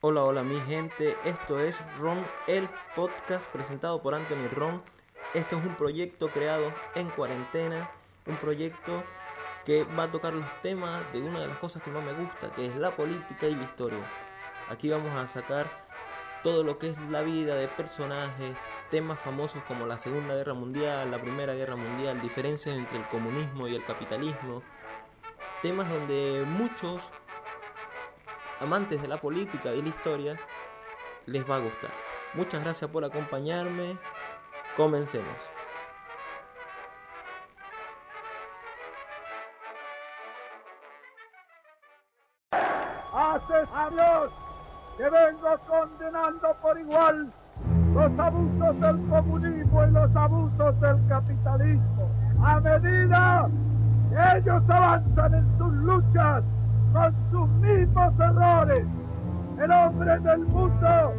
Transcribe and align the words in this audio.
Hola, 0.00 0.22
hola 0.22 0.42
mi 0.42 0.60
gente, 0.60 1.16
esto 1.24 1.58
es 1.58 1.80
Ron 1.98 2.26
el 2.46 2.68
podcast 2.94 3.50
presentado 3.50 4.02
por 4.02 4.14
Anthony 4.14 4.48
Ron. 4.52 4.82
Esto 5.32 5.56
es 5.56 5.64
un 5.64 5.76
proyecto 5.76 6.28
creado 6.28 6.74
en 6.94 7.08
cuarentena, 7.10 7.90
un 8.26 8.36
proyecto 8.36 9.02
que 9.64 9.84
va 9.84 10.04
a 10.04 10.10
tocar 10.10 10.34
los 10.34 10.46
temas 10.60 11.10
de 11.12 11.22
una 11.22 11.40
de 11.40 11.48
las 11.48 11.56
cosas 11.56 11.82
que 11.82 11.90
más 11.90 12.04
me 12.04 12.12
gusta, 12.12 12.52
que 12.54 12.66
es 12.66 12.76
la 12.76 12.94
política 12.94 13.46
y 13.46 13.54
la 13.54 13.64
historia. 13.64 14.04
Aquí 14.68 14.90
vamos 14.90 15.18
a 15.18 15.26
sacar 15.26 15.70
todo 16.42 16.64
lo 16.64 16.78
que 16.78 16.88
es 16.88 16.98
la 17.10 17.22
vida 17.22 17.54
de 17.56 17.68
personajes, 17.68 18.54
temas 18.90 19.18
famosos 19.18 19.62
como 19.64 19.86
la 19.86 19.96
Segunda 19.96 20.34
Guerra 20.34 20.52
Mundial, 20.52 21.10
la 21.10 21.18
Primera 21.18 21.54
Guerra 21.54 21.76
Mundial, 21.76 22.20
diferencias 22.20 22.76
entre 22.76 22.98
el 22.98 23.08
comunismo 23.08 23.68
y 23.68 23.74
el 23.74 23.84
capitalismo, 23.84 24.62
temas 25.64 25.88
donde 25.88 26.44
muchos 26.46 27.10
amantes 28.60 29.00
de 29.00 29.08
la 29.08 29.16
política 29.16 29.72
y 29.72 29.80
la 29.80 29.88
historia 29.88 30.36
les 31.24 31.48
va 31.50 31.56
a 31.56 31.60
gustar. 31.60 31.90
Muchas 32.34 32.60
gracias 32.60 32.90
por 32.90 33.02
acompañarme. 33.02 33.96
Comencemos. 34.76 35.50
Haces 42.50 43.68
a 43.72 43.88
Dios 43.88 44.32
que 44.98 45.08
vengo 45.08 45.58
condenando 45.66 46.56
por 46.60 46.78
igual 46.78 47.32
los 47.94 48.18
abusos 48.18 48.80
del 48.80 49.08
comunismo 49.08 49.86
y 49.86 49.90
los 49.92 50.14
abusos 50.14 50.80
del 50.82 51.08
capitalismo. 51.08 52.10
A 52.44 52.60
medida 52.60 53.48
ellos 54.14 54.62
avanzan 54.68 55.34
en 55.34 55.58
sus 55.58 55.72
luchas 55.72 56.44
con 56.92 57.14
sus 57.30 57.48
mismos 57.60 58.14
errores, 58.20 58.86
el 59.62 59.70
hombre 59.70 60.20
del 60.20 60.38
mundo 60.40 61.14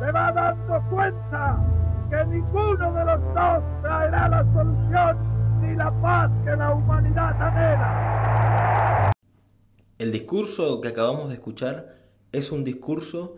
se 0.00 0.10
va 0.10 0.32
dando 0.32 0.82
cuenta 0.90 1.64
que 2.10 2.24
ninguno 2.26 2.92
de 2.92 3.04
los 3.04 3.20
dos 3.34 3.62
traerá 3.82 4.28
la 4.28 4.44
solución 4.52 5.16
ni 5.60 5.76
la 5.76 5.92
paz 6.02 6.30
que 6.44 6.56
la 6.56 6.74
humanidad 6.74 7.40
anhela. 7.40 9.12
El 9.98 10.10
discurso 10.10 10.80
que 10.80 10.88
acabamos 10.88 11.28
de 11.28 11.34
escuchar 11.34 11.94
es 12.32 12.50
un 12.50 12.64
discurso 12.64 13.36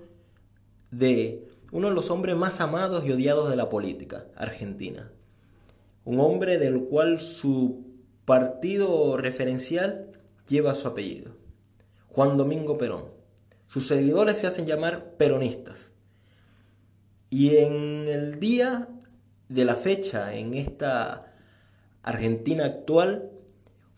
de 0.91 1.50
uno 1.72 1.89
de 1.89 1.94
los 1.94 2.11
hombres 2.11 2.36
más 2.36 2.62
amados 2.62 3.05
y 3.05 3.12
odiados 3.12 3.50
de 3.50 3.56
la 3.56 3.68
política 3.68 4.24
argentina. 4.36 5.11
Un 6.06 6.20
hombre 6.20 6.58
del 6.58 6.84
cual 6.84 7.20
su 7.20 7.94
partido 8.25 9.17
referencial 9.17 10.12
lleva 10.48 10.75
su 10.75 10.89
apellido. 10.89 11.33
Juan 12.08 12.36
Domingo 12.36 12.78
Perón. 12.78 13.06
Sus 13.67 13.86
seguidores 13.86 14.39
se 14.39 14.47
hacen 14.47 14.67
llamar 14.67 15.17
peronistas. 15.17 15.92
Y 17.28 17.56
en 17.56 18.08
el 18.08 18.39
día 18.39 18.89
de 19.48 19.64
la 19.64 19.75
fecha, 19.75 20.34
en 20.34 20.55
esta 20.55 21.33
Argentina 22.02 22.67
actual, 22.67 23.30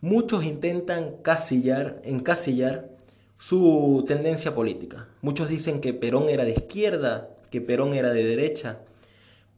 muchos 0.01 0.45
intentan 0.45 1.17
casillar, 1.23 2.01
encasillar 2.05 2.97
su 3.39 4.05
tendencia 4.09 4.55
política. 4.55 5.09
Muchos 5.21 5.49
dicen 5.49 5.81
que 5.81 5.93
Perón 5.93 6.29
era 6.29 6.45
de 6.45 6.53
izquierda, 6.53 7.37
que 7.51 7.61
Perón 7.61 7.93
era 7.93 8.11
de 8.11 8.25
derecha, 8.25 8.81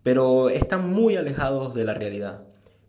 pero 0.02 0.48
están 0.48 0.90
muy 0.90 1.16
alejados 1.16 1.74
de 1.74 1.84
la 1.84 1.94
realidad. 1.94 2.42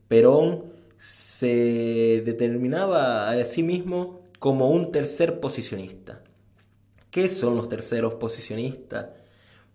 Perón 0.08 0.79
se 1.00 2.22
determinaba 2.26 3.30
a 3.30 3.46
sí 3.46 3.64
mismo 3.64 4.22
como 4.38 4.70
un 4.70 4.92
tercer 4.92 5.40
posicionista. 5.40 6.22
¿Qué 7.10 7.30
son 7.30 7.56
los 7.56 7.70
terceros 7.70 8.16
posicionistas? 8.16 9.08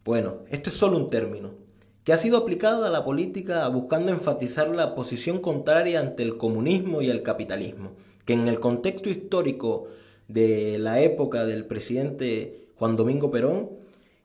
Bueno, 0.05 0.45
esto 0.51 0.71
es 0.71 0.77
solo 0.77 0.97
un 0.97 1.09
término 1.09 1.65
que 2.05 2.13
ha 2.13 2.19
sido 2.19 2.37
aplicado 2.37 2.85
a 2.85 2.91
la 2.91 3.03
política 3.03 3.67
buscando 3.69 4.13
enfatizar 4.13 4.69
la 4.69 4.95
posición 4.95 5.41
contraria 5.41 6.01
ante 6.01 6.23
el 6.23 6.37
comunismo 6.37 7.01
y 7.01 7.09
el 7.09 7.23
capitalismo, 7.23 7.93
que 8.27 8.35
en 8.35 8.47
el 8.47 8.61
contexto 8.61 9.09
histórico 9.09 9.87
de 10.29 10.79
la 10.79 11.01
época 11.01 11.47
del 11.47 11.65
presidente 11.65 12.69
Juan 12.77 12.97
Domingo 12.97 13.31
Perón 13.31 13.71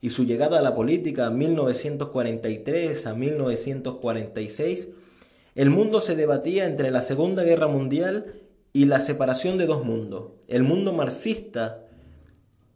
y 0.02 0.10
su 0.10 0.26
llegada 0.26 0.60
a 0.60 0.62
la 0.62 0.76
política 0.76 1.30
1943 1.30 3.06
a 3.06 3.14
1946, 3.14 4.90
el 5.60 5.72
mundo 5.72 6.00
se 6.00 6.16
debatía 6.16 6.64
entre 6.64 6.90
la 6.90 7.02
Segunda 7.02 7.44
Guerra 7.44 7.68
Mundial 7.68 8.34
y 8.72 8.86
la 8.86 9.02
separación 9.02 9.58
de 9.58 9.66
dos 9.66 9.84
mundos. 9.84 10.30
El 10.48 10.64
mundo 10.64 10.94
marxista, 10.94 11.82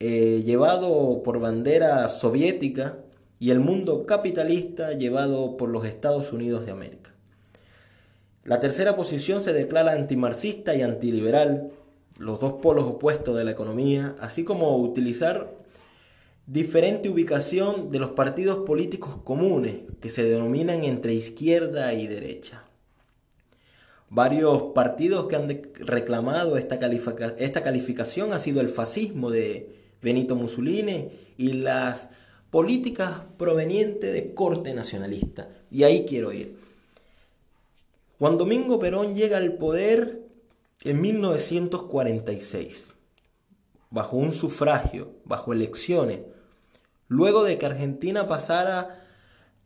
eh, 0.01 0.43
llevado 0.45 1.23
por 1.23 1.39
bandera 1.39 2.05
soviética, 2.09 2.97
y 3.39 3.51
el 3.51 3.61
mundo 3.61 4.05
capitalista, 4.05 4.91
llevado 4.91 5.55
por 5.55 5.69
los 5.69 5.85
Estados 5.85 6.33
Unidos 6.33 6.65
de 6.65 6.73
América. 6.73 7.13
La 8.43 8.59
tercera 8.59 8.97
posición 8.97 9.39
se 9.39 9.53
declara 9.53 9.93
antimarxista 9.93 10.75
y 10.75 10.81
antiliberal, 10.81 11.71
los 12.19 12.41
dos 12.41 12.55
polos 12.61 12.83
opuestos 12.83 13.37
de 13.37 13.45
la 13.45 13.51
economía, 13.51 14.13
así 14.19 14.43
como 14.43 14.75
utilizar 14.75 15.55
diferente 16.47 17.07
ubicación 17.07 17.89
de 17.89 17.99
los 17.99 18.09
partidos 18.09 18.65
políticos 18.65 19.19
comunes 19.23 19.83
que 20.01 20.09
se 20.09 20.25
denominan 20.25 20.83
entre 20.83 21.13
izquierda 21.13 21.93
y 21.93 22.07
derecha. 22.07 22.65
Varios 24.13 24.61
partidos 24.75 25.27
que 25.27 25.35
han 25.35 25.47
reclamado 25.73 26.55
esta, 26.55 26.77
calificación 26.77 28.31
ha 28.31 28.39
sido 28.39 28.61
el 28.61 28.69
fascismo 28.69 29.31
de 29.31 29.75
Benito 30.03 30.35
Mussolini 30.35 31.09
y 31.35 31.53
las 31.53 32.09
políticas 32.51 33.23
provenientes 33.39 34.13
de 34.13 34.35
corte 34.35 34.75
nacionalista. 34.75 35.49
Y 35.71 35.81
ahí 35.81 36.05
quiero 36.07 36.31
ir. 36.31 36.55
Juan 38.19 38.37
Domingo 38.37 38.77
Perón 38.77 39.15
llega 39.15 39.37
al 39.37 39.53
poder 39.53 40.21
en 40.83 41.01
1946, 41.01 42.93
bajo 43.89 44.17
un 44.17 44.31
sufragio, 44.31 45.13
bajo 45.25 45.53
elecciones, 45.53 46.19
luego 47.07 47.43
de 47.43 47.57
que 47.57 47.65
Argentina 47.65 48.27
pasara 48.27 49.03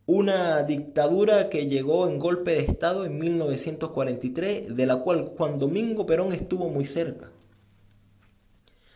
una 0.08 0.62
dictadura 0.62 1.50
que 1.50 1.66
llegó 1.66 2.08
en 2.08 2.18
golpe 2.18 2.52
de 2.52 2.60
Estado 2.60 3.04
en 3.04 3.18
1943, 3.18 4.74
de 4.74 4.86
la 4.86 4.96
cual 4.96 5.26
Juan 5.36 5.58
Domingo 5.58 6.06
Perón 6.06 6.32
estuvo 6.32 6.70
muy 6.70 6.86
cerca. 6.86 7.30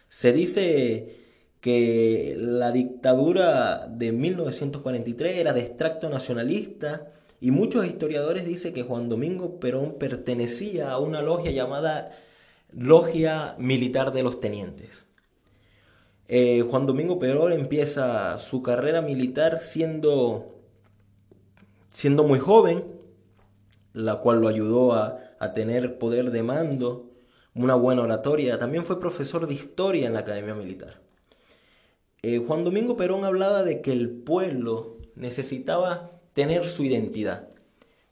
Se 0.08 0.32
dice 0.32 1.16
que 1.60 2.34
la 2.38 2.72
dictadura 2.72 3.88
de 3.88 4.10
1943 4.10 5.36
era 5.36 5.52
de 5.52 5.60
extracto 5.60 6.08
nacionalista 6.08 7.12
y 7.42 7.50
muchos 7.50 7.84
historiadores 7.84 8.46
dicen 8.46 8.72
que 8.72 8.82
Juan 8.82 9.10
Domingo 9.10 9.60
Perón 9.60 9.98
pertenecía 9.98 10.92
a 10.92 10.98
una 10.98 11.20
logia 11.20 11.50
llamada 11.50 12.10
Logia 12.72 13.54
Militar 13.58 14.14
de 14.14 14.22
los 14.22 14.40
Tenientes. 14.40 15.04
Eh, 16.28 16.62
Juan 16.62 16.86
Domingo 16.86 17.18
Perón 17.18 17.52
empieza 17.52 18.38
su 18.38 18.62
carrera 18.62 19.02
militar 19.02 19.60
siendo, 19.60 20.51
siendo 21.92 22.24
muy 22.24 22.38
joven, 22.38 22.84
la 23.92 24.16
cual 24.16 24.40
lo 24.40 24.48
ayudó 24.48 24.94
a, 24.94 25.18
tener 25.54 25.98
poder 25.98 26.30
de 26.30 26.44
mando, 26.44 27.10
una 27.52 27.74
buena 27.74 28.02
oratoria. 28.02 28.60
También 28.60 28.84
fue 28.84 29.00
profesor 29.00 29.48
de 29.48 29.54
historia 29.54 30.06
en 30.06 30.12
la 30.12 30.20
Academia 30.20 30.54
Militar. 30.54 31.00
Eh, 32.22 32.38
Juan 32.46 32.62
Domingo 32.62 32.96
Perón 32.96 33.24
hablaba 33.24 33.64
de 33.64 33.80
que 33.80 33.90
el 33.90 34.08
pueblo 34.08 34.98
necesitaba 35.16 36.12
tener 36.32 36.64
su 36.64 36.84
identidad, 36.84 37.48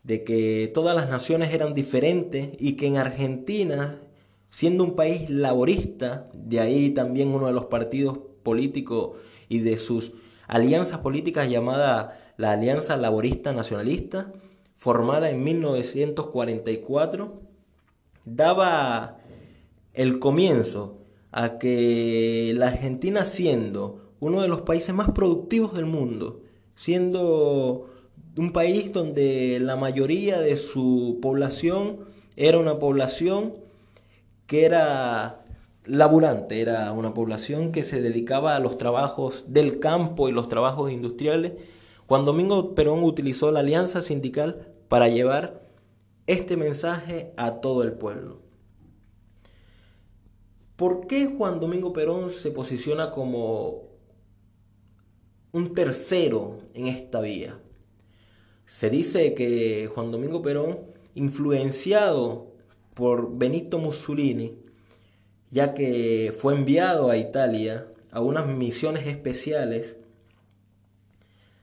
de 0.02 0.24
que 0.24 0.68
todas 0.74 0.97
las 0.97 1.08
naciones 1.08 1.54
eran 1.54 1.72
diferentes 1.72 2.48
y 2.58 2.72
que 2.72 2.88
en 2.88 2.97
Argentina, 2.97 3.97
siendo 4.50 4.82
un 4.82 4.97
país 4.97 5.30
laborista, 5.30 6.28
de 6.34 6.59
ahí 6.59 6.91
también 6.91 7.28
uno 7.28 7.47
de 7.47 7.53
los 7.53 7.66
partidos 7.66 8.18
políticos 8.42 9.18
y 9.48 9.60
de 9.60 9.78
sus 9.78 10.12
alianzas 10.48 10.98
políticas 10.98 11.48
llamada 11.48 12.29
la 12.41 12.53
Alianza 12.53 12.97
Laborista 12.97 13.53
Nacionalista, 13.53 14.33
formada 14.75 15.28
en 15.28 15.45
1944, 15.45 17.39
daba 18.25 19.19
el 19.92 20.19
comienzo 20.19 20.97
a 21.33 21.59
que 21.59 22.54
la 22.57 22.69
Argentina 22.69 23.27
siendo 23.27 24.15
uno 24.21 24.41
de 24.41 24.48
los 24.48 24.63
países 24.63 24.95
más 24.95 25.10
productivos 25.10 25.75
del 25.75 25.84
mundo, 25.84 26.41
siendo 26.75 27.91
un 28.39 28.53
país 28.53 28.91
donde 28.91 29.59
la 29.60 29.77
mayoría 29.77 30.41
de 30.41 30.57
su 30.57 31.19
población 31.21 32.07
era 32.37 32.59
una 32.59 32.78
población 32.78 33.53
que 34.47 34.65
era 34.65 35.45
laburante, 35.84 36.63
era 36.63 36.91
una 36.92 37.13
población 37.13 37.71
que 37.71 37.83
se 37.83 38.01
dedicaba 38.01 38.57
a 38.57 38.60
los 38.60 38.78
trabajos 38.78 39.45
del 39.48 39.78
campo 39.78 40.31
y 40.31 40.33
los 40.33 40.48
trabajos 40.48 40.91
industriales. 40.91 41.53
Juan 42.10 42.24
Domingo 42.24 42.74
Perón 42.74 43.04
utilizó 43.04 43.53
la 43.53 43.60
alianza 43.60 44.03
sindical 44.03 44.66
para 44.89 45.07
llevar 45.07 45.68
este 46.27 46.57
mensaje 46.57 47.33
a 47.36 47.60
todo 47.60 47.84
el 47.84 47.92
pueblo. 47.92 48.42
¿Por 50.74 51.07
qué 51.07 51.27
Juan 51.27 51.60
Domingo 51.60 51.92
Perón 51.92 52.28
se 52.30 52.51
posiciona 52.51 53.12
como 53.12 53.91
un 55.53 55.72
tercero 55.72 56.59
en 56.74 56.89
esta 56.89 57.21
vía? 57.21 57.60
Se 58.65 58.91
dice 58.91 59.33
que 59.34 59.89
Juan 59.95 60.10
Domingo 60.10 60.42
Perón, 60.42 60.80
influenciado 61.15 62.48
por 62.95 63.39
Benito 63.39 63.78
Mussolini, 63.78 64.59
ya 65.53 65.74
que 65.74 66.34
fue 66.36 66.56
enviado 66.56 67.09
a 67.09 67.16
Italia 67.16 67.86
a 68.10 68.21
unas 68.21 68.48
misiones 68.48 69.06
especiales, 69.06 69.99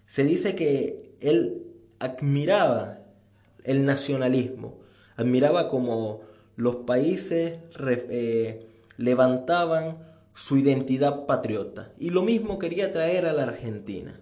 se 0.08 0.24
dice 0.24 0.56
que 0.56 1.12
él 1.20 1.64
admiraba 2.00 3.00
el 3.64 3.86
nacionalismo, 3.86 4.80
admiraba 5.18 5.68
como 5.68 6.22
los 6.56 6.78
países 6.78 7.60
eh, 7.80 8.68
levantaban 8.98 9.98
su 10.34 10.58
identidad 10.58 11.26
patriota. 11.26 11.92
Y 12.00 12.10
lo 12.10 12.24
mismo 12.24 12.58
quería 12.58 12.92
traer 12.92 13.26
a 13.26 13.34
la 13.34 13.44
Argentina. 13.44 14.20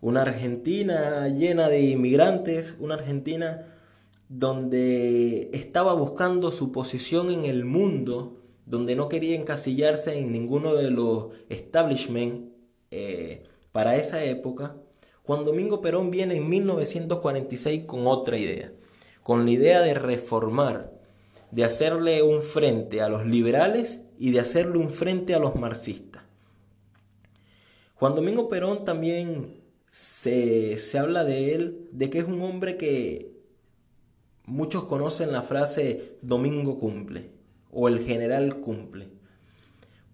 Una 0.00 0.22
Argentina 0.22 1.28
llena 1.28 1.68
de 1.68 1.82
inmigrantes, 1.82 2.76
una 2.80 2.94
Argentina 2.94 3.66
donde 4.28 5.50
estaba 5.52 5.92
buscando 5.94 6.50
su 6.50 6.72
posición 6.72 7.30
en 7.30 7.44
el 7.44 7.64
mundo, 7.64 8.38
donde 8.64 8.96
no 8.96 9.08
quería 9.08 9.36
encasillarse 9.36 10.18
en 10.18 10.32
ninguno 10.32 10.74
de 10.74 10.90
los 10.90 11.28
establishments 11.48 12.48
eh, 12.90 13.44
para 13.72 13.96
esa 13.96 14.24
época, 14.24 14.76
Juan 15.26 15.44
Domingo 15.44 15.80
Perón 15.80 16.12
viene 16.12 16.36
en 16.36 16.48
1946 16.48 17.84
con 17.84 18.06
otra 18.06 18.38
idea, 18.38 18.72
con 19.24 19.44
la 19.44 19.50
idea 19.50 19.80
de 19.82 19.94
reformar, 19.94 20.92
de 21.50 21.64
hacerle 21.64 22.22
un 22.22 22.42
frente 22.42 23.02
a 23.02 23.08
los 23.08 23.26
liberales 23.26 24.02
y 24.20 24.30
de 24.30 24.38
hacerle 24.38 24.78
un 24.78 24.90
frente 24.90 25.34
a 25.34 25.40
los 25.40 25.56
marxistas. 25.56 26.22
Juan 27.96 28.14
Domingo 28.14 28.46
Perón 28.46 28.84
también 28.84 29.60
se, 29.90 30.78
se 30.78 30.98
habla 30.98 31.24
de 31.24 31.54
él, 31.54 31.88
de 31.90 32.08
que 32.08 32.20
es 32.20 32.26
un 32.26 32.40
hombre 32.42 32.76
que 32.76 33.32
muchos 34.44 34.84
conocen 34.84 35.32
la 35.32 35.42
frase 35.42 36.18
Domingo 36.22 36.78
cumple 36.78 37.30
o 37.72 37.88
el 37.88 37.98
general 37.98 38.60
cumple. 38.60 39.15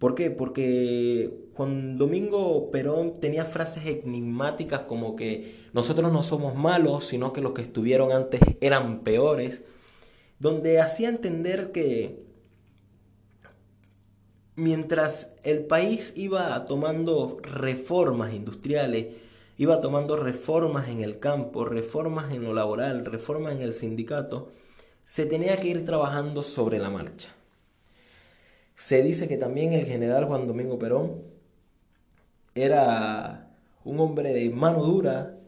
¿Por 0.02 0.16
qué? 0.16 0.32
Porque 0.32 1.32
Juan 1.54 1.96
Domingo 1.96 2.72
Perón 2.72 3.12
tenía 3.12 3.44
frases 3.44 3.86
enigmáticas 3.86 4.80
como 4.80 5.14
que 5.14 5.68
nosotros 5.72 6.12
no 6.12 6.24
somos 6.24 6.56
malos, 6.56 7.04
sino 7.04 7.32
que 7.32 7.40
los 7.40 7.52
que 7.52 7.62
estuvieron 7.62 8.10
antes 8.10 8.40
eran 8.60 9.04
peores, 9.04 9.62
donde 10.40 10.80
hacía 10.80 11.08
entender 11.08 11.70
que 11.70 12.20
mientras 14.56 15.36
el 15.44 15.66
país 15.66 16.14
iba 16.16 16.64
tomando 16.64 17.38
reformas 17.40 18.34
industriales, 18.34 19.14
iba 19.56 19.80
tomando 19.80 20.16
reformas 20.16 20.88
en 20.88 21.04
el 21.04 21.20
campo, 21.20 21.64
reformas 21.64 22.32
en 22.32 22.42
lo 22.42 22.54
laboral, 22.54 23.04
reformas 23.04 23.52
en 23.52 23.62
el 23.62 23.72
sindicato, 23.72 24.50
se 25.04 25.26
tenía 25.26 25.54
que 25.54 25.68
ir 25.68 25.84
trabajando 25.84 26.42
sobre 26.42 26.80
la 26.80 26.90
marcha. 26.90 27.36
Se 28.82 29.00
dice 29.00 29.28
que 29.28 29.36
también 29.36 29.72
el 29.74 29.86
general 29.86 30.24
Juan 30.24 30.48
Domingo 30.48 30.76
Perón 30.76 31.22
era 32.56 33.48
un 33.84 34.00
hombre 34.00 34.32
de 34.32 34.50
mano 34.50 34.82
dura, 34.82 35.38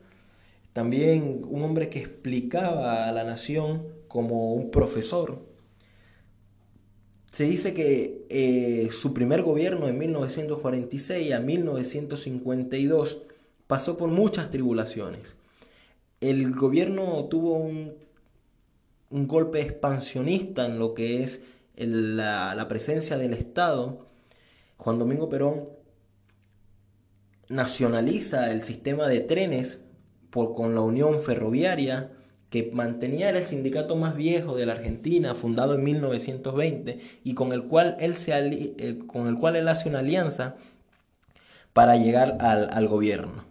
también 0.72 1.42
un 1.48 1.62
hombre 1.62 1.88
que 1.88 1.98
explicaba 1.98 3.08
a 3.08 3.12
la 3.12 3.25
nación 3.25 3.88
como 4.06 4.54
un 4.54 4.70
profesor. 4.70 5.42
Se 7.32 7.42
dice 7.42 7.75
que 7.75 8.25
eh, 8.28 8.90
su 8.92 9.12
primer 9.12 9.42
gobierno 9.42 9.88
de 9.88 9.94
1946 9.94 11.32
a 11.32 11.40
1952 11.40 13.22
pasó 13.66 13.96
por 13.96 14.10
muchas 14.10 14.52
tribulaciones. 14.52 15.34
El 16.20 16.54
gobierno 16.54 17.25
tuvo 17.25 17.54
un, 17.54 17.94
un 19.10 19.26
golpe 19.26 19.60
expansionista 19.60 20.66
en 20.66 20.78
lo 20.78 20.94
que 20.94 21.25
es 21.25 21.40
la, 21.76 22.67
presencia 22.69 23.19
del 23.19 23.32
Estado, 23.32 24.06
Juan 24.76 24.99
Domingo 24.99 25.29
Perón 25.29 25.69
nacionaliza 27.49 28.50
el 28.50 28.62
sistema 28.62 29.06
de 29.06 29.21
trenes 29.21 29.85
con 30.31 30.75
la 30.75 30.81
Unión 30.81 31.21
Ferroviaria, 31.21 32.11
que 32.50 32.71
mantenía 32.73 33.31
el 33.31 33.43
sindicato 33.43 33.94
más 33.97 34.17
viejo 34.17 34.56
de 34.56 34.67
la 34.67 34.73
Argentina, 34.73 35.35
fundado 35.35 35.75
en 35.75 35.85
1920, 35.85 36.99
y 37.23 37.35
con 37.35 37.53
el 37.53 37.65
cual 37.65 37.97
él, 38.00 38.17
se 38.17 38.32
eh, 38.35 38.99
con 39.06 39.29
el 39.29 39.38
cual 39.38 39.56
él 39.56 39.69
hace 39.69 39.88
una 39.88 40.00
alianza 40.00 40.56
para 41.73 41.97
llegar 41.97 42.38
al 42.41 42.88
gobierno, 42.88 43.44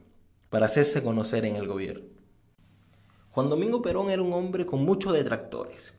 para 0.50 0.66
hacerse 0.66 1.04
conocer 1.04 1.46
en 1.46 1.56
el 1.56 1.68
gobierno. 1.68 2.14
Juan 3.34 3.50
Domingo 3.50 3.82
Perón 3.82 4.12
era 4.12 4.22
un 4.22 4.32
hombre 4.32 4.68
con 4.68 4.86
muchos 4.86 5.12
detractores. 5.12 5.94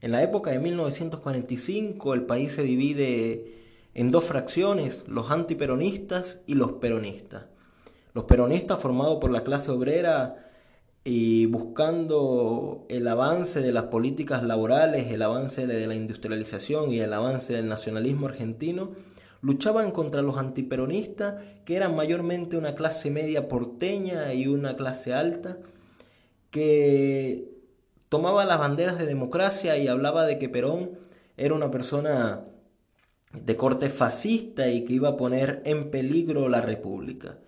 En 0.00 0.12
la 0.12 0.22
época 0.22 0.50
de 0.50 0.58
1945 0.60 2.14
el 2.14 2.22
país 2.22 2.52
se 2.52 2.62
divide 2.62 3.58
en 3.94 4.10
dos 4.10 4.24
fracciones, 4.24 5.04
los 5.08 5.30
antiperonistas 5.30 6.40
y 6.46 6.54
los 6.54 6.72
peronistas. 6.72 7.46
Los 8.14 8.24
peronistas 8.24 8.78
formados 8.78 9.18
por 9.20 9.30
la 9.30 9.42
clase 9.42 9.70
obrera 9.70 10.36
y 11.02 11.46
buscando 11.46 12.86
el 12.88 13.08
avance 13.08 13.60
de 13.60 13.72
las 13.72 13.84
políticas 13.84 14.44
laborales, 14.44 15.10
el 15.10 15.22
avance 15.22 15.66
de 15.66 15.86
la 15.86 15.94
industrialización 15.94 16.92
y 16.92 17.00
el 17.00 17.12
avance 17.12 17.54
del 17.54 17.68
nacionalismo 17.68 18.26
argentino, 18.26 18.92
luchaban 19.40 19.90
contra 19.90 20.22
los 20.22 20.36
antiperonistas, 20.36 21.42
que 21.64 21.76
eran 21.76 21.96
mayormente 21.96 22.56
una 22.56 22.74
clase 22.74 23.10
media 23.10 23.48
porteña 23.48 24.32
y 24.34 24.46
una 24.46 24.76
clase 24.76 25.14
alta, 25.14 25.58
que 26.50 27.57
tomaba 28.08 28.44
las 28.44 28.58
banderas 28.58 28.98
de 28.98 29.06
democracia 29.06 29.76
y 29.76 29.88
hablaba 29.88 30.26
de 30.26 30.38
que 30.38 30.48
Perón 30.48 30.98
era 31.36 31.54
una 31.54 31.70
persona 31.70 32.44
de 33.32 33.56
corte 33.56 33.90
fascista 33.90 34.68
y 34.68 34.84
que 34.84 34.94
iba 34.94 35.10
a 35.10 35.16
poner 35.16 35.62
en 35.64 35.90
peligro 35.90 36.48
la 36.48 36.60
república. 36.60 37.38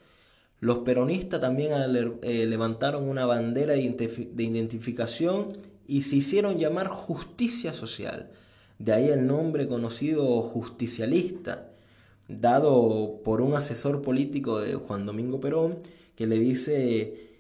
Los 0.61 0.79
peronistas 0.79 1.41
también 1.41 1.73
eh, 1.73 2.47
levantaron 2.47 3.09
una 3.09 3.25
bandera 3.25 3.73
de 3.75 4.43
identificación 4.43 5.57
y 5.87 6.03
se 6.03 6.17
hicieron 6.17 6.59
llamar 6.59 6.89
justicia 6.89 7.73
social. 7.73 8.31
De 8.79 8.93
ahí 8.93 9.09
el 9.09 9.27
nombre 9.27 9.67
conocido 9.67 10.43
justicialista, 10.43 11.71
dado 12.29 13.21
por 13.25 13.41
un 13.41 13.55
asesor 13.55 14.03
político 14.03 14.61
de 14.61 14.75
Juan 14.75 15.07
Domingo 15.07 15.41
Perón, 15.41 15.79
que 16.15 16.27
le 16.27 16.39
dice, 16.39 17.31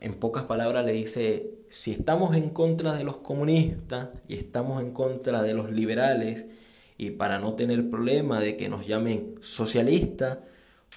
en 0.00 0.14
pocas 0.14 0.44
palabras, 0.44 0.84
le 0.84 0.92
dice, 0.92 1.59
si 1.70 1.92
estamos 1.92 2.36
en 2.36 2.50
contra 2.50 2.94
de 2.94 3.04
los 3.04 3.18
comunistas 3.18 4.08
y 4.28 4.34
estamos 4.34 4.82
en 4.82 4.92
contra 4.92 5.40
de 5.42 5.54
los 5.54 5.70
liberales, 5.70 6.46
y 6.98 7.12
para 7.12 7.38
no 7.38 7.54
tener 7.54 7.88
problema 7.88 8.40
de 8.40 8.58
que 8.58 8.68
nos 8.68 8.86
llamen 8.86 9.36
socialistas, 9.40 10.38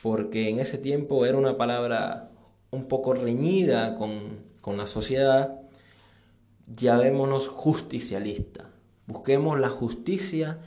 porque 0.02 0.50
en 0.50 0.60
ese 0.60 0.78
tiempo 0.78 1.26
era 1.26 1.38
una 1.38 1.56
palabra 1.56 2.30
un 2.72 2.90
poco 2.90 3.14
reñida 3.14 3.96
con, 3.96 4.44
la 4.76 4.88
sociedad, 4.88 5.62
llamémonos 6.68 7.48
justicialistas. 7.48 8.68
Busquemos 9.08 9.58
la 9.60 9.70
justicia 9.70 10.60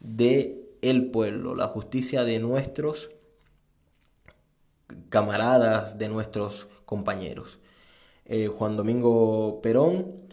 de 0.00 0.68
el 0.82 1.10
pueblo, 1.10 1.54
la 1.54 1.68
justicia 1.68 2.24
de 2.24 2.40
nuestros 2.40 3.10
camaradas, 5.08 5.96
de 5.96 6.08
nuestros 6.08 6.68
compañeros. 6.84 7.58
Eh, 8.26 8.48
Juan 8.48 8.76
Domingo 8.76 9.60
Perón. 9.62 10.24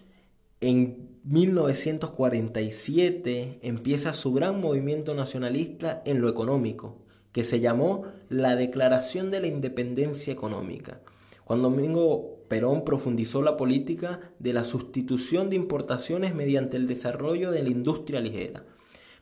En 0.61 1.19
1947 1.23 3.59
empieza 3.61 4.13
su 4.13 4.33
gran 4.33 4.59
movimiento 4.61 5.13
nacionalista 5.13 6.01
en 6.05 6.21
lo 6.21 6.29
económico, 6.29 6.99
que 7.31 7.43
se 7.43 7.59
llamó 7.59 8.05
la 8.29 8.55
Declaración 8.55 9.29
de 9.29 9.41
la 9.41 9.47
Independencia 9.47 10.31
Económica. 10.31 11.01
Juan 11.43 11.61
Domingo 11.61 12.45
Perón 12.47 12.85
profundizó 12.85 13.41
la 13.41 13.57
política 13.57 14.21
de 14.39 14.53
la 14.53 14.63
sustitución 14.63 15.49
de 15.49 15.57
importaciones 15.57 16.33
mediante 16.33 16.77
el 16.77 16.87
desarrollo 16.87 17.51
de 17.51 17.63
la 17.63 17.69
industria 17.69 18.21
ligera. 18.21 18.63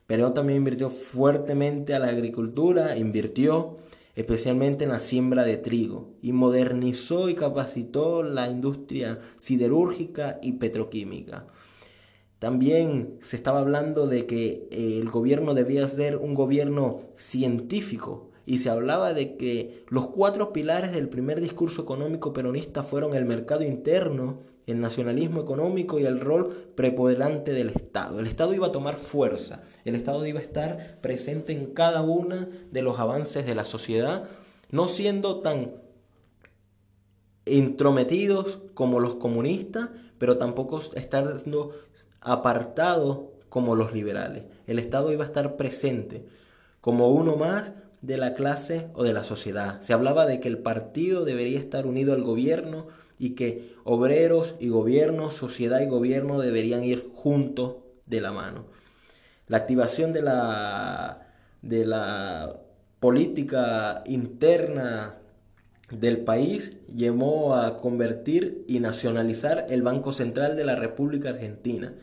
Perón 0.06 0.34
también 0.34 0.58
invirtió 0.58 0.90
fuertemente 0.90 1.96
a 1.96 2.00
la 2.00 2.10
agricultura, 2.10 2.98
invirtió 2.98 3.78
especialmente 4.16 4.84
en 4.84 4.92
la 4.92 5.00
siembra 5.00 5.44
de 5.44 5.58
trigo, 5.58 6.10
y 6.22 6.34
modernizó 6.34 7.30
y 7.30 7.36
capacitó 7.36 8.24
la 8.24 8.48
industria 8.48 9.20
siderúrgica 9.38 10.40
y 10.42 10.54
petroquímica. 10.54 11.48
También 12.40 13.18
se 13.22 13.36
estaba 13.36 13.60
hablando 13.60 14.08
de 14.08 14.26
que 14.26 14.68
eh, 14.72 15.00
el 15.02 15.10
gobierno 15.10 15.54
debía 15.54 15.88
ser 15.88 16.18
un 16.18 16.34
gobierno 16.34 17.02
científico, 17.18 18.30
y 18.46 18.58
se 18.58 18.72
hablaba 18.72 19.14
de 19.14 19.38
que 19.38 19.84
los 19.90 20.08
cuatro 20.08 20.52
pilares 20.52 20.92
del 20.92 21.08
primer 21.08 21.40
discurso 21.40 21.84
económico 21.84 22.34
peronista 22.34 22.82
fueron 22.82 23.14
el 23.14 23.26
mercado 23.26 23.64
interno, 23.64 24.40
el 24.72 24.80
nacionalismo 24.80 25.42
económico 25.42 26.00
y 26.00 26.06
el 26.06 26.20
rol 26.20 26.50
preponderante 26.76 27.52
del 27.54 27.70
Estado. 27.70 28.20
El 28.20 28.28
Estado 28.28 28.54
iba 28.54 28.68
a 28.68 28.72
tomar 28.72 28.96
fuerza, 28.96 29.62
el 29.86 29.96
Estado 29.96 30.26
iba 30.26 30.40
a 30.40 30.44
estar 30.44 31.00
presente 31.02 31.54
en 31.54 31.74
cada 31.74 32.02
uno 32.02 32.48
de 32.72 32.82
los 32.82 33.00
avances 33.00 33.46
de 33.46 33.56
la 33.56 33.66
sociedad, 33.66 34.26
no 34.72 34.88
siendo 34.88 35.40
tan 35.40 35.74
intrometidos 37.46 38.60
como 38.74 39.00
los 39.00 39.16
comunistas, 39.16 39.90
pero 40.18 40.38
tampoco 40.38 40.82
estando 40.96 41.72
apartados 42.22 43.22
como 43.50 43.76
los 43.76 43.94
liberales. 43.94 44.46
El 44.68 44.80
Estado 44.80 45.12
iba 45.12 45.24
a 45.24 45.28
estar 45.28 45.56
presente 45.56 46.26
como 46.82 47.10
uno 47.10 47.36
más 47.36 47.74
de 48.02 48.18
la 48.18 48.34
clase 48.34 48.88
o 48.94 49.04
de 49.04 49.14
la 49.14 49.24
sociedad. 49.24 49.80
Se 49.82 49.94
hablaba 49.94 50.26
de 50.26 50.40
que 50.40 50.48
el 50.48 50.60
partido 50.60 51.26
debería 51.26 51.60
estar 51.60 51.86
unido 51.86 52.14
al 52.14 52.24
gobierno 52.24 52.88
y 53.20 53.32
que 53.32 53.76
obreros 53.84 54.56
y 54.60 54.70
gobierno, 54.70 55.30
sociedad 55.30 55.82
y 55.82 55.88
gobierno 55.88 56.40
deberían 56.40 56.84
ir 56.84 57.10
juntos 57.14 57.76
de 58.06 58.22
la 58.22 58.32
mano. 58.32 58.66
La 59.48 59.58
activación 59.58 60.14
de 60.14 60.22
la, 60.22 61.28
de 61.62 61.86
la 61.86 62.62
política 63.00 64.04
interna 64.06 65.16
del 65.92 66.20
país 66.20 66.78
llevó 66.88 67.56
a 67.56 67.78
convertir 67.78 68.64
y 68.68 68.80
nacionalizar 68.80 69.66
el 69.70 69.82
Banco 69.82 70.12
Central 70.12 70.56
de 70.56 70.66
la 70.66 70.76
República 70.76 71.30
Argentina 71.30 71.94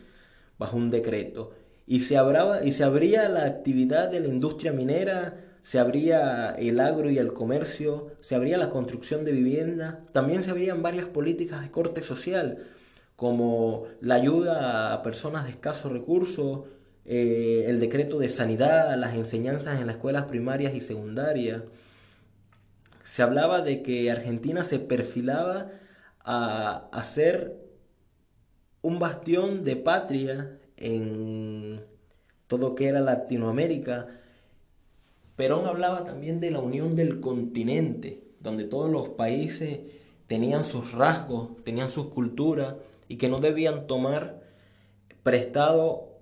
bajo 0.59 0.77
un 0.77 0.91
decreto. 0.91 1.53
Y 1.87 2.01
se, 2.01 2.19
y 2.65 2.73
se 2.73 2.85
abría 2.85 3.29
la 3.29 3.45
actividad 3.45 4.11
de 4.11 4.21
la 4.21 4.29
industria 4.29 4.73
minera, 4.73 5.37
se 5.67 5.81
abría 5.81 6.55
el 6.61 6.79
agro 6.79 7.11
y 7.11 7.19
el 7.19 7.33
comercio, 7.33 8.13
se 8.21 8.37
abría 8.37 8.57
la 8.57 8.71
construcción 8.71 9.25
de 9.25 9.33
vivienda, 9.33 10.05
también 10.13 10.45
se 10.45 10.53
abrían 10.53 10.81
varias 10.81 11.07
políticas 11.07 11.61
de 11.61 11.73
corte 11.73 12.03
social, 12.03 12.69
como 13.17 13.83
la 14.01 14.15
ayuda 14.15 14.93
a 14.93 15.03
personas 15.03 15.43
de 15.43 15.51
escasos 15.51 15.91
recursos, 15.91 16.69
eh, 17.05 17.65
el 17.67 17.81
decreto 17.81 18.21
de 18.21 18.29
sanidad, 18.29 18.97
las 18.97 19.17
enseñanzas 19.17 19.81
en 19.81 19.89
las 19.89 19.97
escuelas 19.97 20.27
primarias 20.27 20.73
y 20.73 20.81
secundarias. 20.81 21.63
Se 23.03 23.25
hablaba 23.25 23.61
de 23.61 23.83
que 23.83 24.09
Argentina 24.09 24.63
se 24.63 24.79
perfilaba 24.79 25.73
a, 26.21 27.03
ser 27.03 27.57
un 28.83 29.01
bastión 29.01 29.65
de 29.65 29.75
patria 29.75 30.61
en 30.77 31.85
todo 32.47 32.77
que 32.77 32.87
era 32.87 33.01
Latinoamérica. 33.01 34.07
Perón 35.37 35.67
hablaba 35.67 36.05
también 36.05 36.41
de 36.41 36.51
la 36.51 36.61
unión 36.61 36.95
del 36.95 37.21
continente, 37.21 38.23
donde 38.41 38.65
todos 38.65 38.91
los 38.91 39.11
países 39.11 39.81
tenían 40.27 40.65
sus 40.65 40.93
rasgos, 40.93 41.63
tenían 41.63 41.91
sus 41.91 42.07
culturas 42.07 42.77
y 43.09 43.17
que 43.17 43.29
no 43.29 43.39
debían 43.39 43.87
tomar 43.87 44.43
prestado 45.23 46.17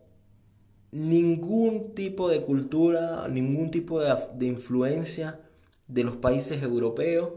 ningún 0.90 1.94
tipo 1.94 2.28
de 2.28 2.42
cultura, 2.42 3.28
ningún 3.28 3.70
tipo 3.70 4.00
de, 4.00 4.46
influencia 4.46 5.40
de 5.86 6.04
los 6.04 6.16
países 6.16 6.62
europeos 6.62 7.30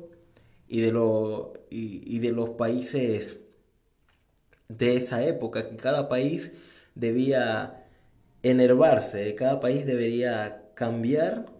y 0.68 0.82
de, 0.82 0.90
y 1.70 2.20
de 2.20 2.32
los 2.32 2.50
países 2.52 3.42
de 4.68 4.98
esa 4.98 5.24
época, 5.24 5.70
que 5.70 5.78
cada 5.78 6.10
país 6.10 6.52
debía 6.96 7.86
enervarse, 8.44 9.34
cada 9.36 9.60
país 9.60 9.86
debería 9.86 10.72
cambiar 10.74 11.57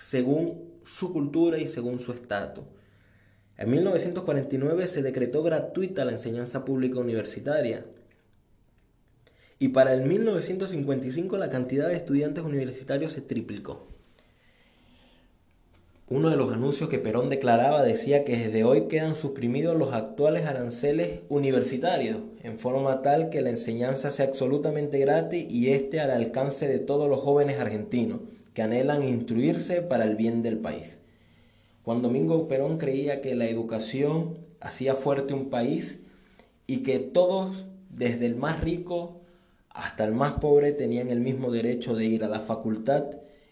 según 0.00 0.80
su 0.82 1.12
cultura 1.12 1.58
y 1.58 1.66
según 1.66 2.00
su 2.00 2.12
estatus. 2.12 2.64
En 3.58 3.70
1949 3.70 4.88
se 4.88 5.02
decretó 5.02 5.42
gratuita 5.42 6.06
la 6.06 6.12
enseñanza 6.12 6.64
pública 6.64 6.98
universitaria 6.98 7.84
y 9.58 9.68
para 9.68 9.92
el 9.92 10.06
1955 10.06 11.36
la 11.36 11.50
cantidad 11.50 11.88
de 11.88 11.96
estudiantes 11.96 12.42
universitarios 12.42 13.12
se 13.12 13.20
triplicó. 13.20 13.86
Uno 16.08 16.30
de 16.30 16.36
los 16.36 16.50
anuncios 16.50 16.88
que 16.88 16.98
Perón 16.98 17.28
declaraba 17.28 17.82
decía 17.82 18.24
que 18.24 18.36
desde 18.36 18.64
hoy 18.64 18.88
quedan 18.88 19.14
suprimidos 19.14 19.76
los 19.76 19.92
actuales 19.92 20.46
aranceles 20.46 21.20
universitarios, 21.28 22.16
en 22.42 22.58
forma 22.58 23.02
tal 23.02 23.28
que 23.28 23.42
la 23.42 23.50
enseñanza 23.50 24.10
sea 24.10 24.26
absolutamente 24.26 24.98
gratis 24.98 25.46
y 25.48 25.70
esté 25.70 26.00
al 26.00 26.10
alcance 26.10 26.66
de 26.66 26.78
todos 26.78 27.08
los 27.08 27.20
jóvenes 27.20 27.60
argentinos 27.60 28.20
que 28.54 28.62
anhelan 28.62 29.02
instruirse 29.02 29.82
para 29.82 30.04
el 30.04 30.16
bien 30.16 30.42
del 30.42 30.58
país. 30.58 30.98
Juan 31.84 32.02
Domingo 32.02 32.46
Perón 32.48 32.78
creía 32.78 33.20
que 33.20 33.34
la 33.34 33.46
educación 33.46 34.38
hacía 34.60 34.94
fuerte 34.94 35.34
un 35.34 35.50
país 35.50 36.00
y 36.66 36.78
que 36.82 36.98
todos, 36.98 37.66
desde 37.88 38.26
el 38.26 38.36
más 38.36 38.60
rico 38.60 39.20
hasta 39.70 40.04
el 40.04 40.12
más 40.12 40.34
pobre, 40.34 40.72
tenían 40.72 41.10
el 41.10 41.20
mismo 41.20 41.50
derecho 41.50 41.94
de 41.94 42.04
ir 42.04 42.24
a 42.24 42.28
la 42.28 42.40
facultad 42.40 43.04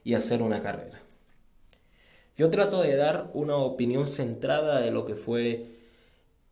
y 0.04 0.14
hacer 0.14 0.42
una 0.42 0.62
carrera. 0.62 1.00
Yo 2.36 2.50
trato 2.50 2.82
de 2.82 2.94
dar 2.94 3.30
una 3.34 3.56
opinión 3.56 4.06
centrada 4.06 4.80
de 4.80 4.90
lo 4.90 5.04
que 5.04 5.14
fue 5.14 5.66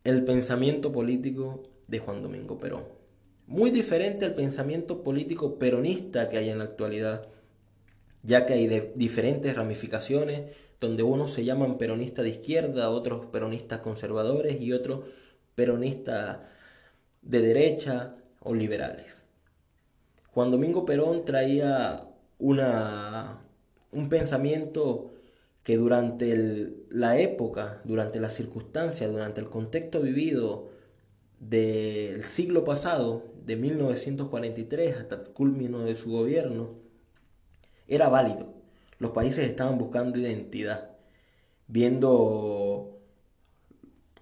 el 0.03 0.23
pensamiento 0.25 0.91
político 0.91 1.63
de 1.87 1.99
Juan 1.99 2.21
Domingo 2.21 2.59
Perón. 2.59 2.83
Muy 3.45 3.71
diferente 3.71 4.25
al 4.25 4.35
pensamiento 4.35 5.03
político 5.03 5.57
peronista 5.57 6.29
que 6.29 6.37
hay 6.37 6.49
en 6.49 6.57
la 6.57 6.65
actualidad, 6.65 7.27
ya 8.23 8.45
que 8.45 8.53
hay 8.53 8.91
diferentes 8.95 9.55
ramificaciones 9.55 10.51
donde 10.79 11.03
unos 11.03 11.31
se 11.31 11.43
llaman 11.43 11.77
peronistas 11.77 12.23
de 12.23 12.31
izquierda, 12.31 12.89
otros 12.89 13.25
peronistas 13.27 13.81
conservadores 13.81 14.61
y 14.61 14.73
otros 14.73 15.05
peronistas 15.55 16.39
de 17.21 17.41
derecha 17.41 18.15
o 18.41 18.53
liberales. 18.53 19.25
Juan 20.31 20.51
Domingo 20.51 20.85
Perón 20.85 21.25
traía 21.25 22.07
una, 22.37 23.41
un 23.91 24.09
pensamiento 24.09 25.13
que 25.63 25.77
durante 25.77 26.75
la 26.89 27.19
época, 27.19 27.81
durante 27.83 28.19
las 28.19 28.33
circunstancias, 28.33 29.11
durante 29.11 29.41
el 29.41 29.49
contexto 29.49 29.99
vivido 29.99 30.69
del 31.39 32.23
siglo 32.23 32.63
pasado, 32.63 33.23
de 33.45 33.55
1943 33.55 34.97
hasta 34.97 35.15
el 35.15 35.23
culmino 35.29 35.79
de 35.79 35.95
su 35.95 36.11
gobierno, 36.11 36.75
era 37.87 38.09
válido. 38.09 38.53
Los 38.99 39.11
países 39.11 39.47
estaban 39.47 39.77
buscando 39.77 40.19
identidad, 40.19 40.91
viendo 41.67 42.99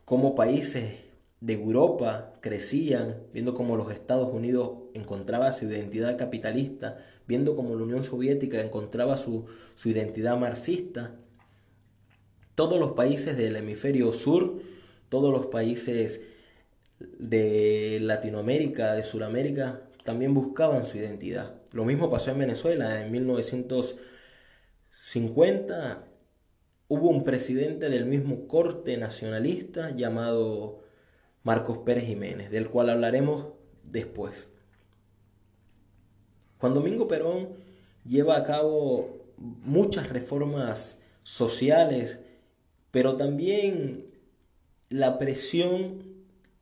cómo 0.03 0.35
países 0.35 0.99
de 1.41 1.53
Europa 1.53 2.33
crecían, 2.41 3.23
viendo 3.33 3.53
cómo 3.53 3.75
los 3.75 3.91
Estados 3.91 4.33
Unidos 4.33 4.71
encontraba 4.93 5.51
su 5.51 5.65
identidad 5.65 6.17
capitalista, 6.17 7.05
viendo 7.27 7.55
cómo 7.55 7.75
la 7.75 7.83
Unión 7.83 8.03
Soviética 8.03 8.61
encontraba 8.61 9.17
su, 9.17 9.45
su 9.75 9.89
identidad 9.89 10.37
marxista, 10.37 11.15
todos 12.55 12.79
los 12.79 12.91
países 12.91 13.37
del 13.37 13.55
hemisferio 13.55 14.11
sur, 14.13 14.61
todos 15.09 15.31
los 15.31 15.47
países 15.47 16.21
de 16.99 17.99
Latinoamérica, 18.01 18.93
de 18.93 19.03
Sudamérica, 19.03 19.81
también 20.05 20.33
buscaban 20.33 20.85
su 20.85 20.97
identidad. 20.97 21.55
Lo 21.73 21.83
mismo 21.83 22.09
pasó 22.09 22.31
en 22.31 22.39
Venezuela. 22.39 23.03
En 23.03 23.11
1950 23.11 26.07
hubo 26.87 27.09
un 27.09 27.25
presidente 27.25 27.89
del 27.89 28.05
mismo 28.05 28.47
corte 28.47 28.95
nacionalista 28.95 29.89
llamado 29.89 30.85
Marcos 31.43 31.79
Pérez 31.79 32.05
Jiménez, 32.05 32.51
del 32.51 32.69
cual 32.69 32.89
hablaremos 32.89 33.49
después. 33.83 34.47
Juan 36.59 36.73
Domingo 36.73 37.05
Perón 37.07 37.49
lleva 38.05 38.37
a 38.37 38.43
cabo 38.43 39.25
muchas 39.37 40.07
reformas 40.09 41.01
sociales 41.23 42.21
pero 42.95 43.17
también 43.17 44.05
la 44.87 45.17
presión 45.17 46.04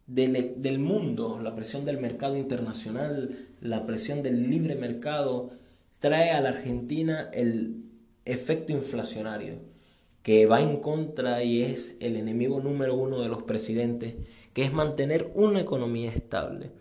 del, 0.08 0.80
mundo, 0.80 1.40
la 1.42 1.56
presión 1.56 1.86
del 1.86 1.98
mercado 1.98 2.38
internacional, 2.38 3.36
la 3.62 3.86
presión 3.86 4.24
del 4.24 4.50
libre 4.50 4.76
mercado, 4.76 5.52
trae 6.00 6.32
a 6.32 6.42
la 6.42 6.50
Argentina 6.50 7.30
el 7.34 7.84
efecto 8.26 8.74
inflacionario, 8.74 9.56
que 10.22 10.46
va 10.46 10.62
en 10.62 10.78
contra 10.78 11.44
y 11.44 11.62
es 11.62 11.96
el 12.00 12.16
enemigo 12.16 12.60
número 12.60 12.96
uno 12.96 13.22
de 13.22 13.30
los 13.30 13.44
presidentes, 13.44 14.16
que 14.54 14.64
es 14.64 14.74
mantener 14.74 15.32
una 15.36 15.62
economía 15.62 16.12
estable. 16.12 16.72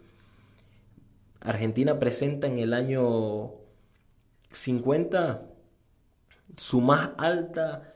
Argentina 1.40 1.98
presenta 1.98 2.46
en 2.46 2.58
el 2.58 2.72
año 2.72 3.52
50 4.52 5.48
su 6.56 6.80
más 6.80 7.10
alta 7.18 7.94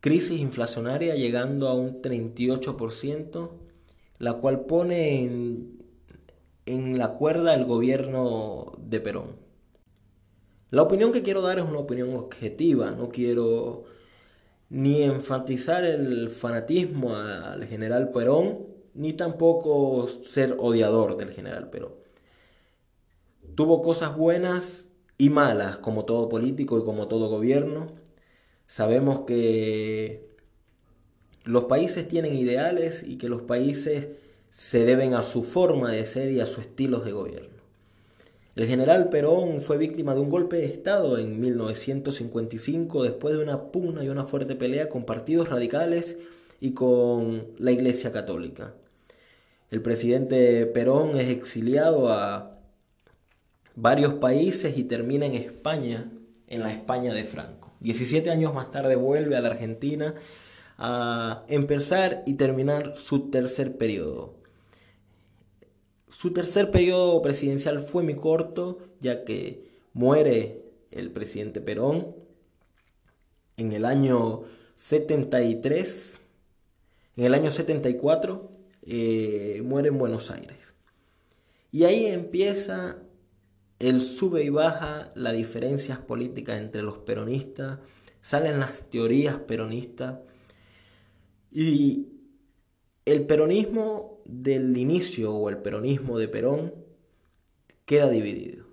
crisis 0.00 0.38
inflacionaria 0.38 1.16
llegando 1.16 1.68
a 1.68 1.74
un 1.74 2.00
38%, 2.02 3.50
la 4.18 4.34
cual 4.34 4.66
pone 4.66 5.22
en, 5.22 5.82
en 6.66 6.98
la 6.98 7.14
cuerda 7.14 7.54
el 7.54 7.64
gobierno 7.64 8.72
de 8.78 9.00
Perón. 9.00 9.36
La 10.70 10.82
opinión 10.82 11.12
que 11.12 11.22
quiero 11.22 11.42
dar 11.42 11.58
es 11.58 11.64
una 11.64 11.78
opinión 11.78 12.14
objetiva, 12.14 12.90
no 12.90 13.08
quiero 13.08 13.84
ni 14.68 15.02
enfatizar 15.02 15.84
el 15.84 16.28
fanatismo 16.28 17.16
al 17.16 17.64
general 17.66 18.10
Perón, 18.10 18.66
ni 18.94 19.12
tampoco 19.12 20.06
ser 20.08 20.56
odiador 20.58 21.16
del 21.16 21.30
general 21.30 21.70
Perón. 21.70 21.92
Tuvo 23.54 23.80
cosas 23.80 24.16
buenas 24.16 24.88
y 25.18 25.30
malas, 25.30 25.78
como 25.78 26.04
todo 26.04 26.28
político 26.28 26.78
y 26.78 26.84
como 26.84 27.08
todo 27.08 27.28
gobierno. 27.28 27.86
Sabemos 28.66 29.20
que 29.20 30.25
los 31.46 31.64
países 31.64 32.06
tienen 32.08 32.34
ideales 32.34 33.04
y 33.06 33.16
que 33.16 33.28
los 33.28 33.42
países 33.42 34.08
se 34.50 34.84
deben 34.84 35.14
a 35.14 35.22
su 35.22 35.42
forma 35.42 35.92
de 35.92 36.04
ser 36.04 36.30
y 36.30 36.40
a 36.40 36.46
sus 36.46 36.64
estilos 36.64 37.04
de 37.04 37.12
gobierno. 37.12 37.56
El 38.56 38.66
general 38.66 39.10
Perón 39.10 39.60
fue 39.60 39.76
víctima 39.76 40.14
de 40.14 40.20
un 40.20 40.30
golpe 40.30 40.56
de 40.56 40.64
Estado 40.64 41.18
en 41.18 41.40
1955 41.40 43.04
después 43.04 43.36
de 43.36 43.42
una 43.42 43.64
pugna 43.70 44.02
y 44.02 44.08
una 44.08 44.24
fuerte 44.24 44.56
pelea 44.56 44.88
con 44.88 45.04
partidos 45.04 45.50
radicales 45.50 46.16
y 46.60 46.72
con 46.72 47.48
la 47.58 47.70
Iglesia 47.70 48.12
Católica. 48.12 48.72
El 49.70 49.82
presidente 49.82 50.64
Perón 50.66 51.18
es 51.18 51.28
exiliado 51.28 52.08
a 52.08 52.58
varios 53.74 54.14
países 54.14 54.78
y 54.78 54.84
termina 54.84 55.26
en 55.26 55.34
España, 55.34 56.10
en 56.48 56.60
la 56.62 56.72
España 56.72 57.12
de 57.12 57.24
Franco. 57.24 57.72
17 57.80 58.30
años 58.30 58.54
más 58.54 58.70
tarde 58.70 58.96
vuelve 58.96 59.36
a 59.36 59.40
la 59.42 59.50
Argentina 59.50 60.14
a 60.78 61.44
empezar 61.48 62.22
y 62.26 62.34
terminar 62.34 62.96
su 62.96 63.30
tercer 63.30 63.76
periodo. 63.76 64.34
Su 66.08 66.32
tercer 66.32 66.70
periodo 66.70 67.20
presidencial 67.22 67.80
fue 67.80 68.02
muy 68.02 68.16
corto, 68.16 68.78
ya 69.00 69.24
que 69.24 69.64
muere 69.92 70.62
el 70.90 71.10
presidente 71.10 71.60
Perón 71.60 72.14
en 73.56 73.72
el 73.72 73.84
año 73.84 74.42
73. 74.76 76.22
En 77.16 77.24
el 77.24 77.34
año 77.34 77.50
74 77.50 78.50
eh, 78.82 79.62
muere 79.64 79.88
en 79.88 79.98
Buenos 79.98 80.30
Aires. 80.30 80.74
Y 81.72 81.84
ahí 81.84 82.06
empieza 82.06 82.98
el 83.78 84.00
sube 84.00 84.42
y 84.44 84.48
baja, 84.48 85.12
las 85.14 85.34
diferencias 85.34 85.98
políticas 85.98 86.58
entre 86.58 86.82
los 86.82 86.98
peronistas, 86.98 87.78
salen 88.22 88.60
las 88.60 88.88
teorías 88.90 89.36
peronistas 89.36 90.20
y 91.58 92.12
el 93.06 93.24
peronismo 93.24 94.20
del 94.26 94.76
inicio 94.76 95.34
o 95.34 95.48
el 95.48 95.56
peronismo 95.56 96.18
de 96.18 96.28
Perón 96.28 96.74
queda 97.86 98.10
dividido. 98.10 98.66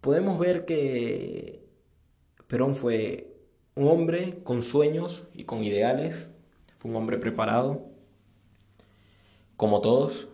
Podemos 0.00 0.38
ver 0.38 0.64
que 0.64 1.62
Perón 2.46 2.74
fue 2.74 3.36
un 3.74 3.86
hombre 3.88 4.38
con 4.44 4.62
sueños 4.62 5.24
y 5.34 5.44
con 5.44 5.62
ideales, 5.62 6.30
fue 6.78 6.90
un 6.90 6.96
hombre 6.96 7.18
preparado, 7.18 7.84
como 9.58 9.82
todos. 9.82 10.28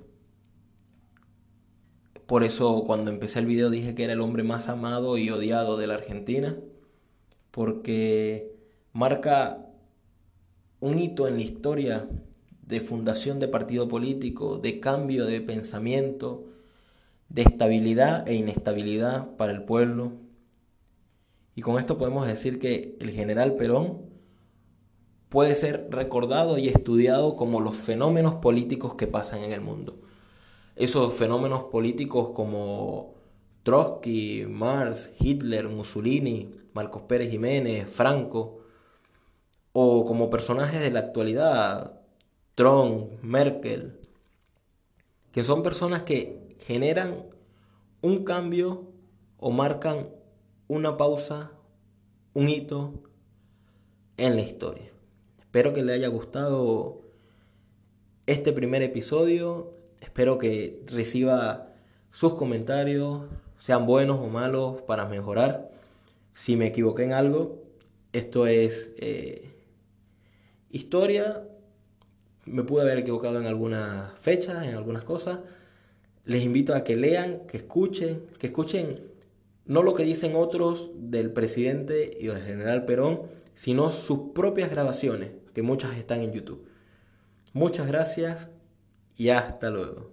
Por 2.26 2.45
eso 2.45 2.85
cuando 2.87 3.11
empecé 3.11 3.40
el 3.40 3.47
video 3.47 3.71
dije 3.71 3.97
que 3.97 4.04
era 4.04 4.12
el 4.12 4.21
hombre 4.21 4.45
más 4.45 4.69
amado 4.69 5.19
y 5.19 5.31
odiado 5.31 5.76
de 5.76 5.88
la 5.88 5.95
Argentina, 5.95 6.57
porque 7.50 8.53
marca 8.94 9.66
un 10.78 10.98
hito 10.98 11.26
en 11.26 11.34
la 11.34 11.42
historia 11.42 12.08
de 12.62 12.80
fundación 12.80 13.40
de 13.40 13.48
partido 13.48 13.88
político, 13.88 14.58
de 14.58 14.80
cambio 14.80 15.26
de 15.26 15.40
pensamiento, 15.40 16.44
de 17.28 17.42
estabilidad 17.42 18.26
e 18.28 18.34
inestabilidad 18.34 19.36
para 19.36 19.52
el 19.52 19.64
pueblo. 19.64 20.12
Y 21.56 21.62
con 21.62 21.78
esto 21.78 21.98
podemos 21.98 22.26
decir 22.26 22.58
que 22.58 22.96
el 23.00 23.10
general 23.10 23.56
Perón 23.56 23.98
puede 25.28 25.56
ser 25.56 25.88
recordado 25.90 26.56
y 26.58 26.68
estudiado 26.68 27.34
como 27.34 27.60
los 27.60 27.76
fenómenos 27.76 28.36
políticos 28.36 28.94
que 28.94 29.08
pasan 29.08 29.42
en 29.42 29.52
el 29.52 29.60
mundo. 29.60 29.98
Esos 30.76 31.14
fenómenos 31.14 31.64
políticos 31.64 32.30
como 32.30 33.14
Trotsky, 33.64 34.46
Marx, 34.48 35.10
Hitler, 35.18 35.68
Mussolini, 35.68 36.54
Marcos 36.72 37.02
Pérez 37.02 37.30
Jiménez, 37.30 37.88
Franco, 37.88 38.63
o 39.76 40.06
como 40.06 40.30
personajes 40.30 40.80
de 40.80 40.92
la 40.92 41.00
actualidad, 41.00 42.00
Trump, 42.54 43.10
Merkel, 43.22 43.98
que 45.32 45.42
son 45.42 45.64
personas 45.64 46.04
que 46.04 46.56
generan 46.60 47.26
un 48.00 48.22
cambio 48.24 48.92
o 49.37 49.50
marcan 49.50 50.10
una 50.68 50.96
pausa, 50.96 51.50
un 52.34 52.48
hito 52.48 53.02
en 54.16 54.37
la 54.37 54.42
historia. 54.42 54.92
Espero 55.40 55.72
que 55.72 55.82
le 55.82 55.92
haya 55.92 56.06
gustado 56.06 57.02
este 58.26 58.52
primer 58.52 58.82
episodio. 58.82 59.74
Espero 60.00 60.38
que 60.38 60.84
reciba 60.87 61.72
sus 62.12 62.34
comentarios, 62.34 63.22
sean 63.58 63.87
buenos 63.87 64.20
o 64.20 64.28
malos, 64.28 64.82
para 64.82 65.06
mejorar. 65.06 65.72
Si 66.32 66.54
me 66.54 66.68
equivoqué 66.68 67.02
en 67.02 67.12
algo, 67.12 67.60
esto 68.12 68.46
es 68.46 68.92
eh, 68.98 69.54
Historia, 70.74 71.46
me 72.46 72.64
pude 72.64 72.82
haber 72.82 72.98
equivocado 72.98 73.38
en 73.38 73.46
algunas 73.46 74.12
fechas, 74.18 74.66
en 74.66 74.74
algunas 74.74 75.04
cosas. 75.04 75.38
Les 76.24 76.42
invito 76.42 76.74
a 76.74 76.82
que 76.82 76.96
lean, 76.96 77.46
que 77.46 77.58
escuchen, 77.58 78.26
que 78.40 78.48
escuchen 78.48 79.12
no 79.66 79.84
lo 79.84 79.94
que 79.94 80.02
dicen 80.02 80.32
otros 80.34 80.90
del 80.96 81.30
presidente 81.30 82.18
y 82.20 82.26
del 82.26 82.42
general 82.42 82.87
Perón, 82.87 83.22
sino 83.54 83.92
sus 83.92 84.32
propias 84.34 84.68
grabaciones, 84.68 85.30
que 85.54 85.62
muchas 85.62 85.96
están 85.96 86.22
en 86.22 86.32
YouTube. 86.32 86.66
Muchas 87.52 87.87
gracias 87.87 88.48
y 89.16 89.28
hasta 89.28 89.70
luego. 89.70 90.10